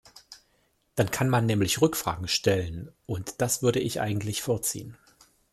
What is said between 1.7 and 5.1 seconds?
Rückfragen stellen, und das würde ich eigentlich vorziehen.